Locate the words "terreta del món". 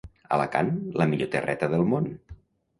1.37-2.13